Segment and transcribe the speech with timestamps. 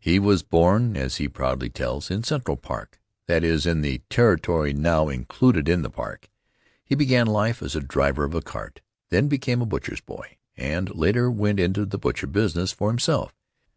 [0.00, 4.72] He was born, as he proudly tells, in Central Park that is, in the territory
[4.72, 6.28] now included in the park.
[6.84, 8.80] He began life as a driver of a cart,
[9.10, 13.32] then became a butcher's boy, and later went into the butcher business for himself.